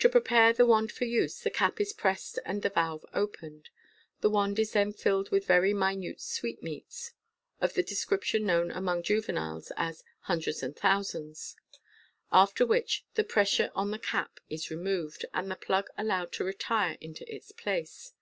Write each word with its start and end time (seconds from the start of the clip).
To 0.00 0.08
prepare 0.08 0.52
the 0.52 0.66
wand 0.66 0.90
for 0.90 1.04
use, 1.04 1.40
the 1.40 1.50
cap 1.50 1.80
is 1.80 1.92
pressed 1.92 2.40
and 2.44 2.62
the 2.62 2.68
valve 2.68 3.06
opened. 3.14 3.70
The 4.20 4.28
wand 4.28 4.58
is 4.58 4.72
then 4.72 4.92
filled 4.92 5.30
with 5.30 5.46
very 5.46 5.72
minute 5.72 6.20
sweetmeats, 6.20 7.12
of 7.60 7.74
the 7.74 7.84
description 7.84 8.44
known 8.44 8.72
among 8.72 9.04
juveniles 9.04 9.70
as" 9.76 10.02
hundreds 10.22 10.64
and 10.64 10.74
thousands" 10.76 11.54
after 12.42 12.66
which 12.66 13.04
the 13.14 13.22
pressure 13.22 13.70
on 13.72 13.92
the 13.92 14.00
cap 14.00 14.40
is 14.50 14.68
removed, 14.72 15.24
and 15.32 15.48
the 15.48 15.54
plug 15.54 15.90
allowed 15.96 16.32
to 16.32 16.44
retire 16.44 16.98
into 17.00 17.24
its 17.32 17.52
place. 17.52 18.14